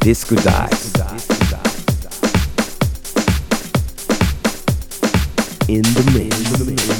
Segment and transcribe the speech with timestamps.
[0.00, 0.92] Disco Dice.
[5.68, 6.99] In the mix.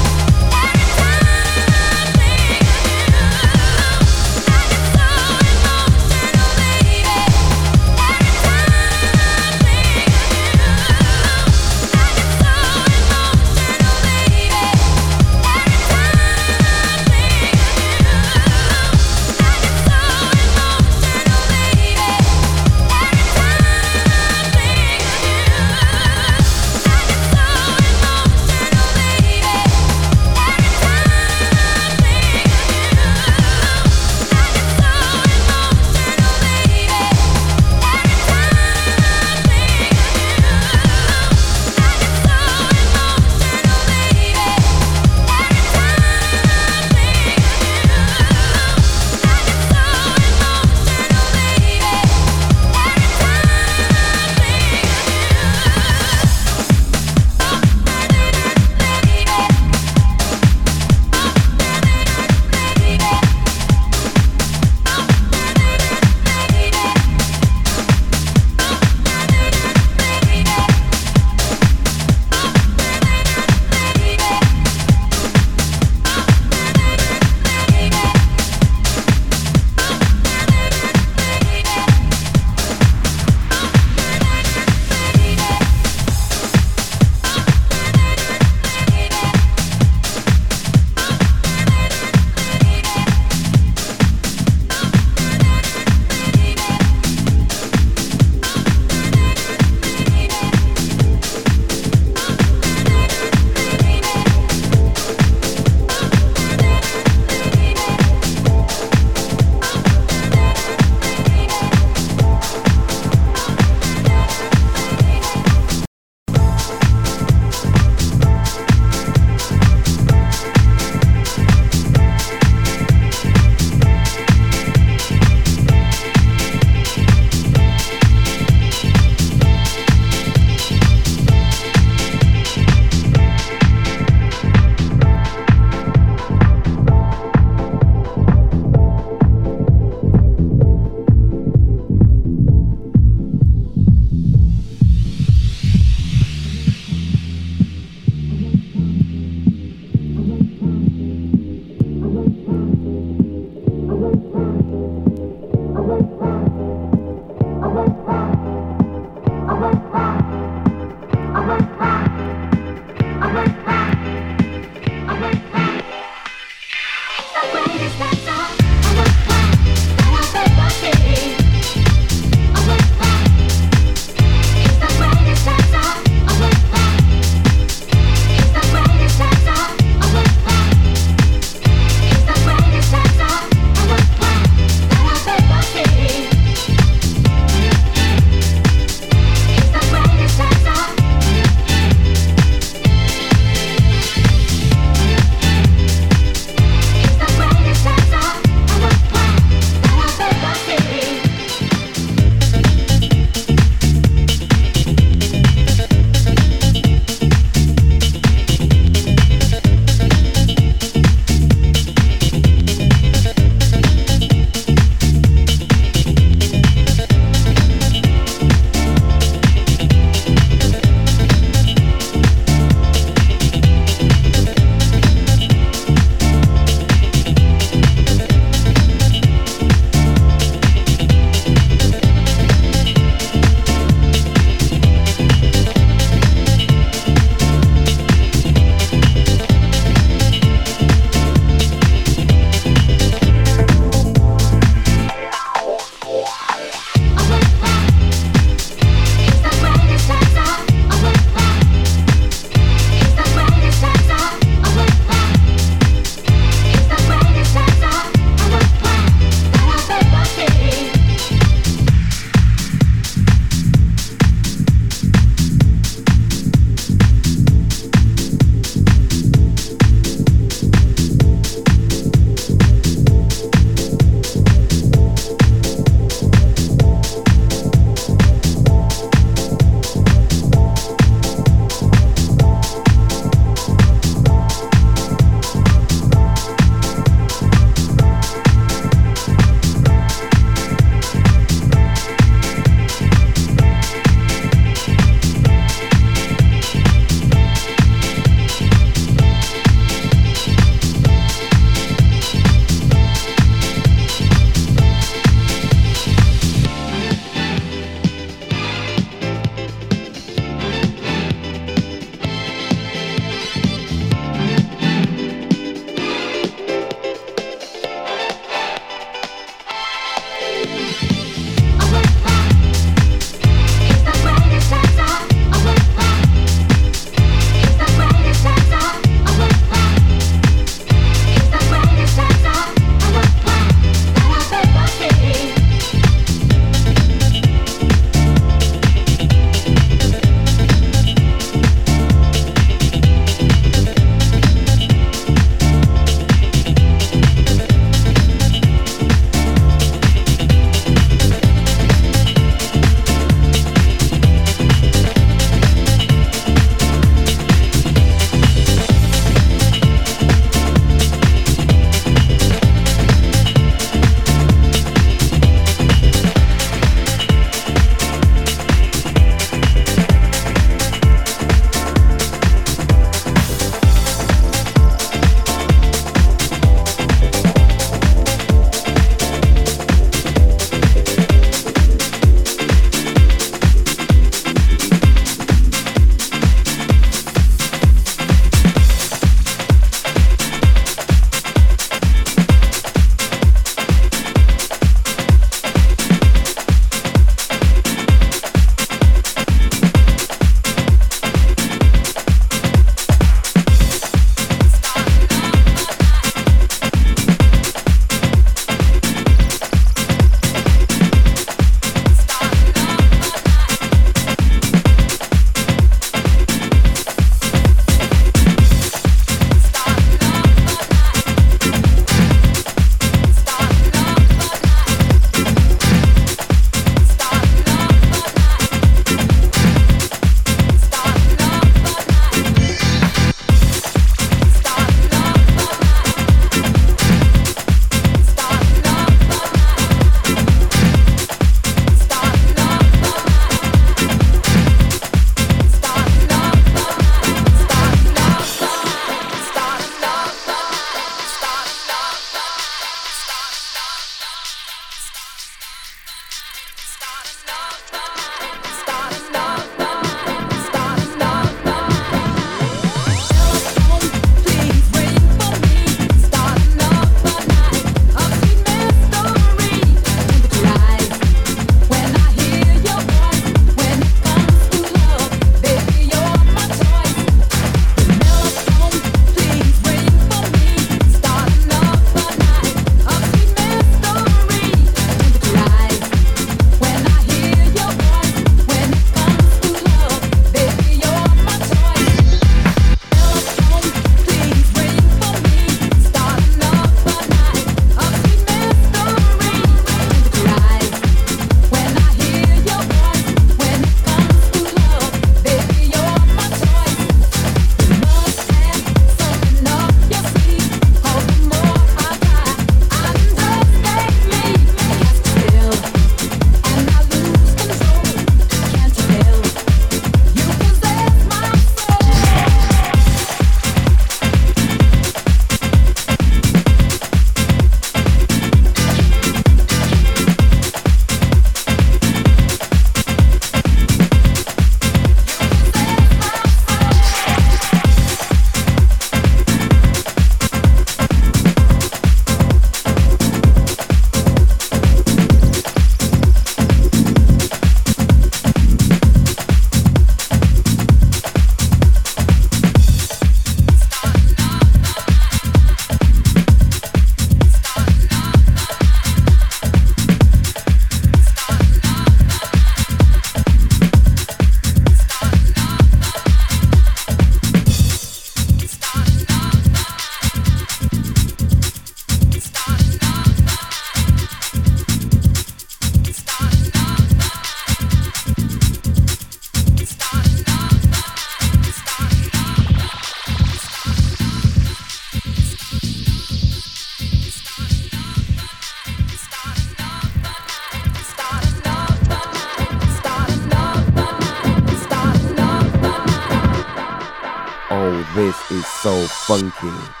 [599.31, 600.00] 风景。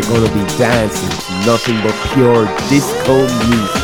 [0.00, 1.08] Are gonna be dancing
[1.44, 3.79] nothing but pure disco music.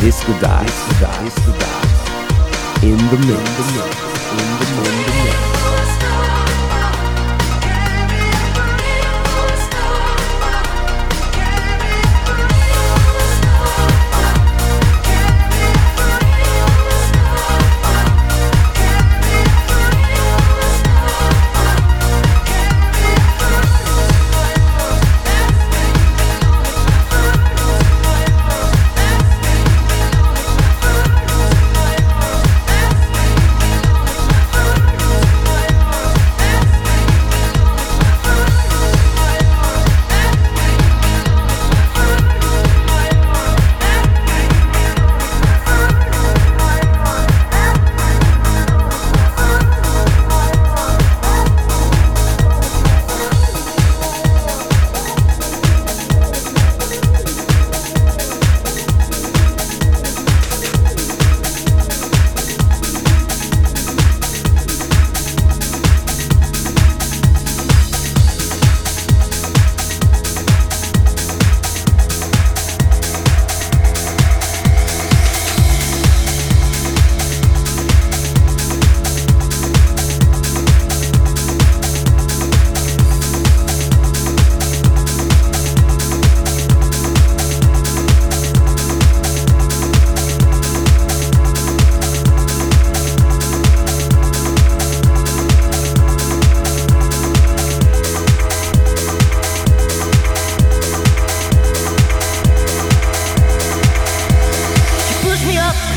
[0.00, 0.96] Disco Dice,
[2.82, 3.76] in the mix, in the
[4.58, 5.49] mix, in the mix.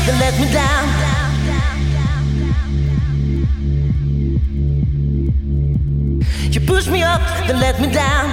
[0.06, 0.84] that let me down.
[6.52, 8.26] You push me up, then let me down.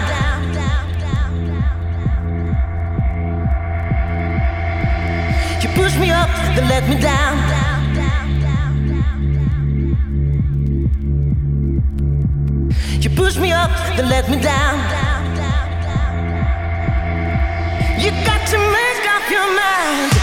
[5.62, 7.38] You push me up, then let me down.
[13.02, 14.78] You push me up, then let me down.
[18.00, 20.21] You got to make up your mind.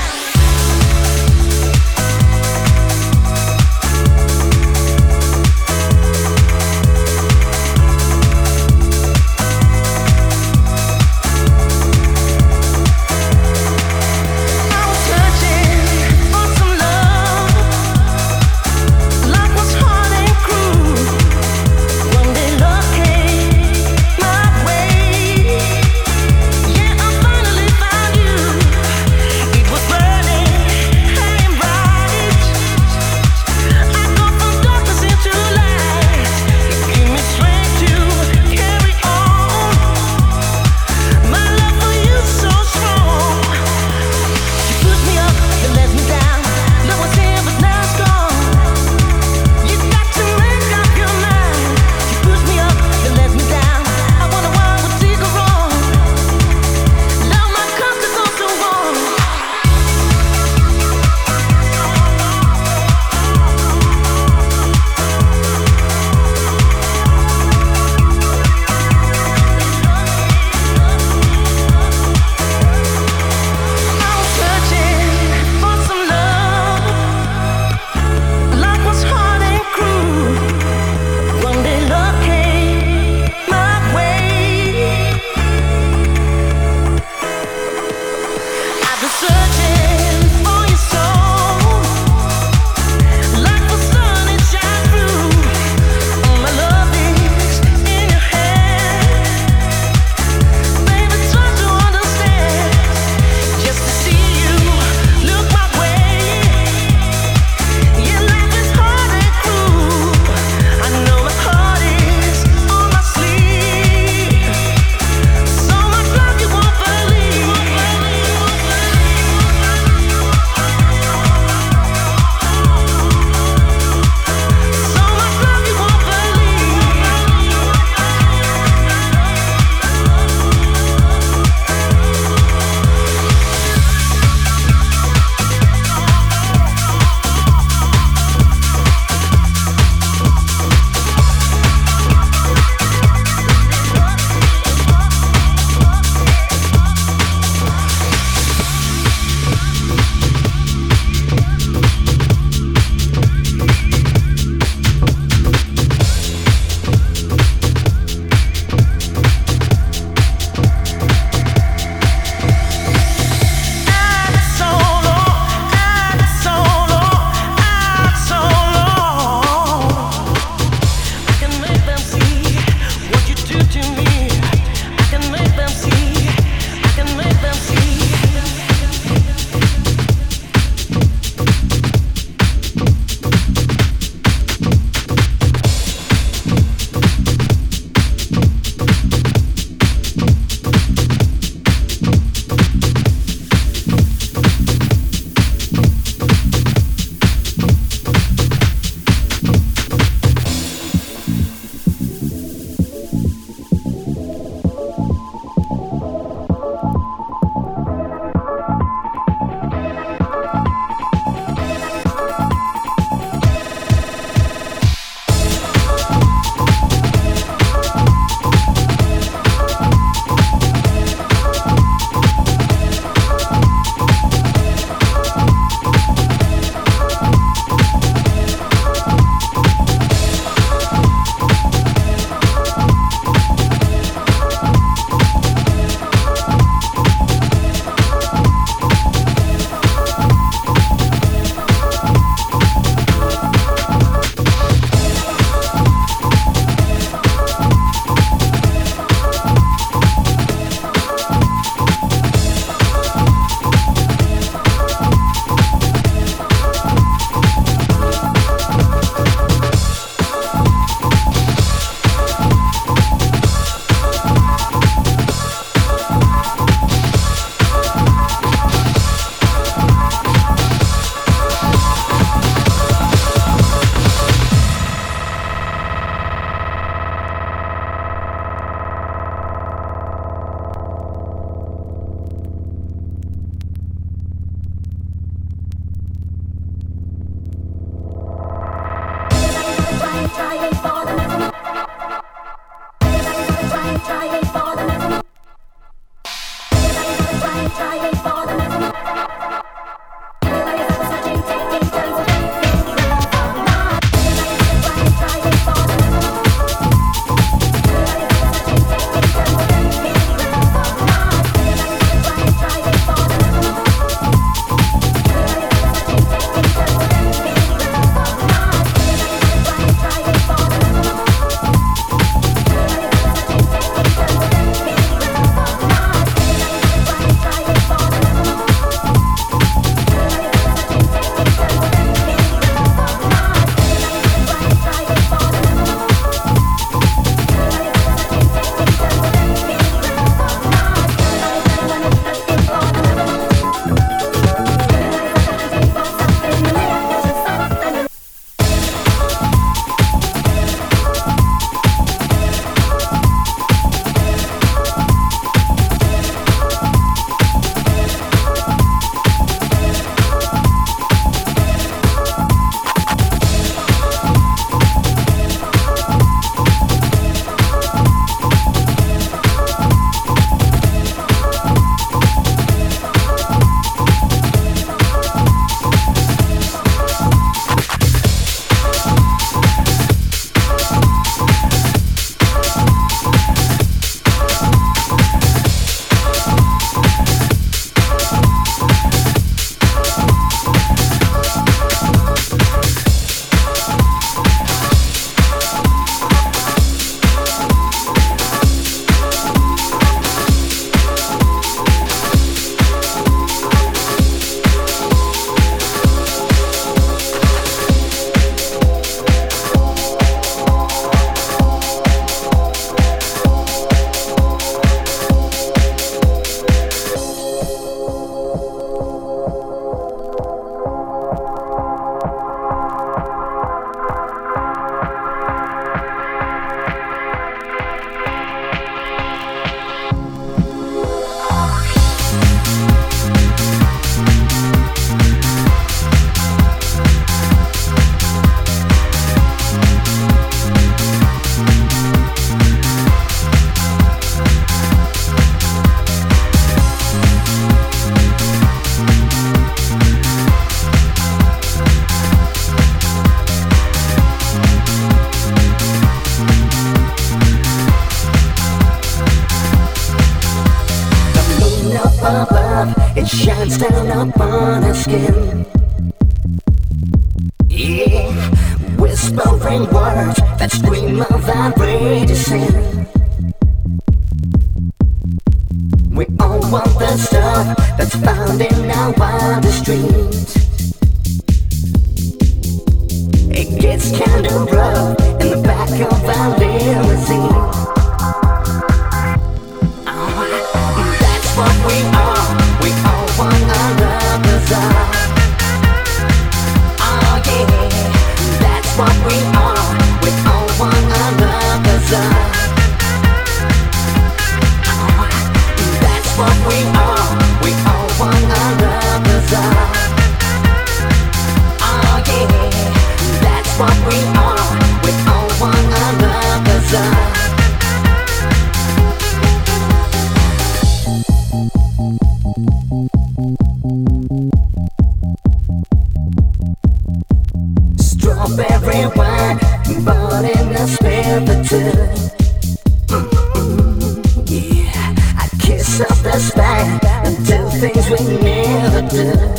[536.39, 539.58] The sky and do things we never do.